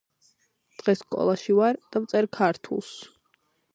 [0.81, 2.91] დღეს სკოლაში ვარ და ვწერ ქართულს